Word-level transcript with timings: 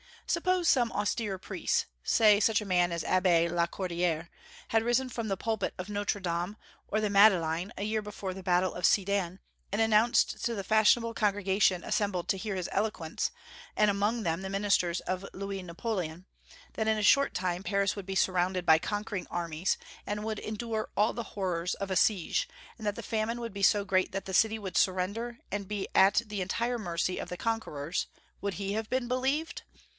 Suppose 0.25 0.67
some 0.69 0.93
austere 0.93 1.37
priest 1.37 1.87
say 2.03 2.39
such 2.39 2.61
a 2.61 2.65
man 2.65 2.93
as 2.93 3.01
the 3.01 3.07
Abbé 3.07 3.51
Lacordaire 3.51 4.29
had 4.69 4.81
risen 4.81 5.09
from 5.09 5.27
the 5.27 5.37
pulpit 5.37 5.73
of 5.77 5.89
Notre 5.89 6.21
Dame 6.21 6.55
or 6.87 7.01
the 7.01 7.09
Madeleine, 7.09 7.73
a 7.77 7.83
year 7.83 8.01
before 8.01 8.33
the 8.33 8.41
battle 8.41 8.73
of 8.73 8.85
Sedan, 8.85 9.39
and 9.73 9.81
announced 9.81 10.43
to 10.45 10.55
the 10.55 10.63
fashionable 10.63 11.13
congregation 11.13 11.83
assembled 11.83 12.29
to 12.29 12.37
hear 12.37 12.55
his 12.55 12.69
eloquence, 12.71 13.29
and 13.75 13.91
among 13.91 14.23
them 14.23 14.41
the 14.41 14.49
ministers 14.49 15.01
of 15.01 15.25
Louis 15.33 15.61
Napoleon, 15.61 16.25
that 16.73 16.87
in 16.87 16.97
a 16.97 17.03
short 17.03 17.33
time 17.35 17.61
Paris 17.61 17.97
would 17.97 18.05
be 18.05 18.15
surrounded 18.15 18.65
by 18.65 18.79
conquering 18.79 19.27
armies, 19.29 19.77
and 20.07 20.23
would 20.23 20.39
endure 20.39 20.89
all 20.97 21.11
the 21.13 21.23
horrors 21.37 21.75
of 21.75 21.91
a 21.91 21.95
siege, 21.97 22.47
and 22.77 22.87
that 22.87 22.95
the 22.95 23.03
famine 23.03 23.39
would 23.41 23.53
be 23.53 23.63
so 23.63 23.83
great 23.83 24.13
that 24.13 24.25
the 24.25 24.33
city 24.33 24.57
would 24.57 24.77
surrender 24.77 25.39
and 25.51 25.67
be 25.67 25.87
at 25.93 26.21
the 26.25 26.41
entire 26.41 26.79
mercy 26.79 27.19
of 27.19 27.27
the 27.29 27.37
conquerors, 27.37 28.07
would 28.39 28.53
he 28.55 28.73
have 28.73 28.89
been 28.89 29.09
believed? 29.09 29.63